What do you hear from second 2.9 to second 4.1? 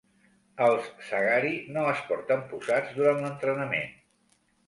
durant l'entrenament.